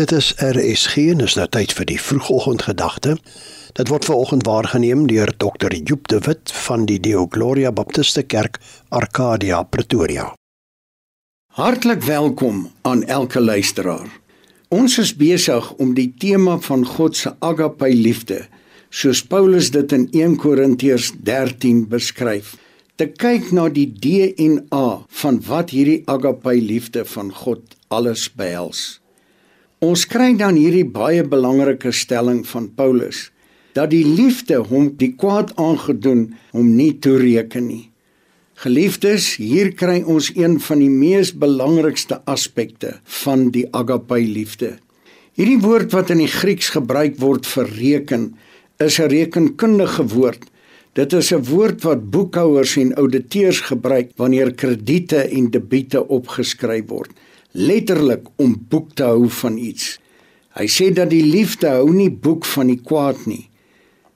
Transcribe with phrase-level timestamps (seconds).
[0.00, 3.18] Dit is RSG en is nou tyd vir die vroegoggendgedagte.
[3.76, 5.74] Dit word veraloggend waargeneem deur Dr.
[5.76, 8.56] Joep de Wit van die Deo Gloria Baptiste Kerk,
[8.88, 10.30] Arcadia, Pretoria.
[11.58, 14.08] Hartlik welkom aan elke luisteraar.
[14.72, 18.46] Ons is besig om die tema van God se agape liefde,
[18.88, 22.56] soos Paulus dit in 1 Korintiërs 13 beskryf,
[22.96, 24.88] te kyk na die DNA
[25.20, 29.01] van wat hierdie agape liefde van God alles behels.
[29.82, 33.32] Ons kry dan hierdie baie belangrike stelling van Paulus
[33.74, 36.20] dat die liefde hom die kwaad aangedoen
[36.52, 37.88] hom nie toereken nie.
[38.62, 42.92] Geliefdes, hier kry ons een van die mees belangrikste aspekte
[43.24, 44.76] van die agape liefde.
[45.34, 48.28] Hierdie woord wat in die Grieks gebruik word vir reken,
[48.78, 50.46] is 'n rekenkundige woord.
[50.94, 57.10] Dit is 'n woord wat boekhouers en ouditeurs gebruik wanneer krediete en debiete opgeskryf word
[57.52, 59.98] letterlik om boek te hou van iets.
[60.56, 63.46] Hy sê dat die liefde hou nie boek van die kwaad nie.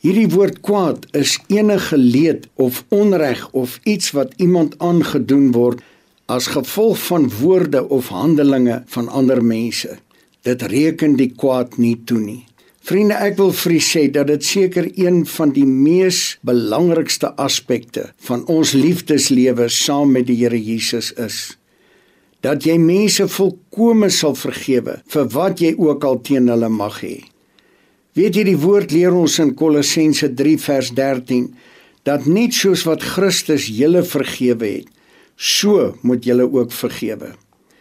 [0.05, 5.81] Hierdie woord kwaad is enige leed of onreg of iets wat iemand aangedoen word
[6.27, 9.97] as gevolg van woorde of handelinge van ander mense.
[10.45, 12.43] Dit reken die kwaad nie toe nie.
[12.87, 18.13] Vriende, ek wil vir u sê dat dit seker een van die mees belangrikste aspekte
[18.29, 21.57] van ons liefdeslewe saam met die Here Jesus is
[22.47, 27.17] dat jy mense volkome sal vergewe vir wat jy ook al teen hulle mag hê.
[28.17, 31.49] Weet jy die woord leer ons in Kolossense 3 vers 13
[32.07, 34.87] dat net soos wat Christus julle vergewe het,
[35.37, 37.33] so moet julle ook vergewe.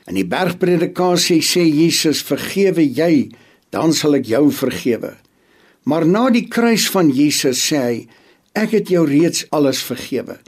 [0.10, 3.30] In die bergpredikasie sê Jesus vergewe jy,
[3.70, 5.14] dan sal ek jou vergewe.
[5.86, 7.96] Maar na die kruis van Jesus sê hy
[8.58, 10.40] ek het jou reeds alles vergewe.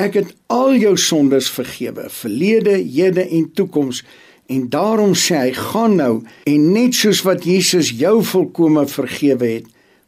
[0.00, 4.00] Ek het al jou sondes vergewe, verlede, hede en toekoms.
[4.48, 6.14] En daarom sê hy, gaan nou
[6.48, 9.66] en net soos wat Jesus jou volkome vergewe het,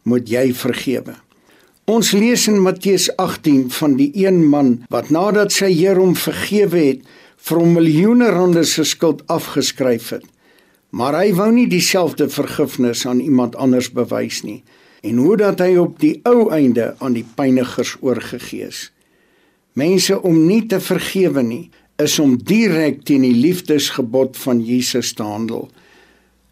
[0.08, 1.18] moet jy vergewe.
[1.92, 6.80] Ons lees in Matteus 18 van die een man wat nadat sy Heer hom vergewe
[6.80, 7.02] het,
[7.42, 10.24] vir hom miljoene rande se skuld afgeskryf het.
[10.96, 14.62] Maar hy wou nie dieselfde vergifnis aan iemand anders bewys nie
[15.02, 18.91] en hoe dat hy op die ou einde aan die pynigers oorgegee is.
[19.72, 21.70] Mense om nie te vergewe nie
[22.02, 25.68] is om direk teen die liefdesgebod van Jesus te handel.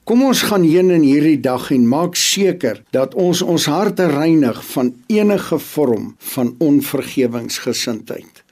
[0.09, 4.59] Kom ons gaan heen in hierdie dag en maak seker dat ons ons harte reinig
[4.73, 8.43] van enige vorm van onvergewingsgesindheid.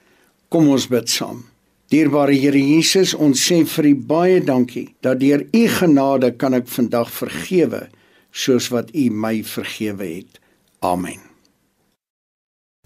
[0.52, 1.46] Kom ons bid saam.
[1.88, 6.68] Dierbare Here Jesus, ons sê vir U baie dankie dat deur U genade kan ek
[6.68, 7.86] vandag vergewe
[8.30, 10.38] soos wat U my vergewe het.
[10.84, 11.24] Amen.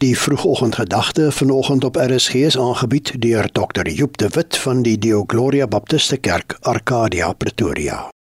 [0.02, 3.88] Die vroegoggendgedagte vanoggend op RSG is aangebied deur Dr.
[3.88, 8.12] Joep de Wit van die Deo Gloria Baptiste Kerk, Arcadia, Pretoria.